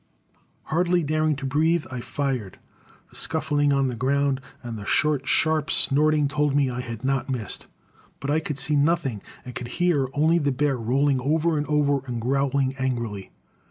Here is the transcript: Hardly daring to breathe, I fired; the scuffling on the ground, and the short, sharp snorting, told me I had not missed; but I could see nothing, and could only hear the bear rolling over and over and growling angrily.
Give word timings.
Hardly 0.63 1.03
daring 1.03 1.35
to 1.35 1.45
breathe, 1.45 1.85
I 1.91 2.01
fired; 2.01 2.57
the 3.11 3.15
scuffling 3.15 3.71
on 3.71 3.87
the 3.87 3.93
ground, 3.93 4.41
and 4.63 4.75
the 4.75 4.83
short, 4.83 5.27
sharp 5.27 5.69
snorting, 5.69 6.27
told 6.27 6.55
me 6.55 6.71
I 6.71 6.81
had 6.81 7.03
not 7.03 7.29
missed; 7.29 7.67
but 8.19 8.31
I 8.31 8.39
could 8.39 8.57
see 8.57 8.75
nothing, 8.75 9.21
and 9.45 9.53
could 9.53 9.67
only 9.67 9.75
hear 10.33 10.39
the 10.43 10.51
bear 10.51 10.75
rolling 10.75 11.19
over 11.19 11.55
and 11.55 11.67
over 11.67 11.99
and 12.07 12.19
growling 12.19 12.73
angrily. 12.79 13.29